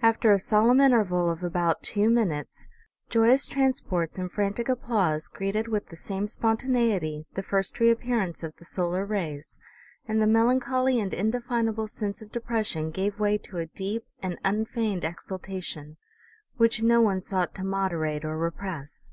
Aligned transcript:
After 0.00 0.32
a 0.32 0.38
sol 0.38 0.68
emn 0.68 0.80
interval 0.80 1.28
of 1.28 1.42
about 1.44 1.82
two 1.82 2.08
minutes, 2.08 2.68
joyous 3.10 3.46
transports 3.46 4.16
and 4.16 4.32
frantic 4.32 4.66
applause 4.66 5.28
greeted 5.28 5.68
with 5.68 5.88
the 5.88 5.94
same 5.96 6.26
spontaneity 6.26 7.26
the 7.34 7.42
first 7.42 7.78
reappearance 7.78 8.42
of 8.42 8.54
the 8.56 8.64
solar 8.64 9.04
rays, 9.04 9.58
and 10.06 10.22
the 10.22 10.26
melancholy 10.26 10.98
and 10.98 11.12
indefinable 11.12 11.86
sense 11.86 12.22
of 12.22 12.32
depression 12.32 12.90
gave 12.90 13.20
way 13.20 13.36
to 13.36 13.58
a 13.58 13.66
deep 13.66 14.04
and 14.22 14.38
un 14.42 14.64
feigned 14.64 15.04
exultation 15.04 15.98
which 16.56 16.82
no 16.82 17.02
one 17.02 17.20
sought 17.20 17.54
to 17.56 17.62
moderate 17.62 18.24
or 18.24 18.38
repress." 18.38 19.12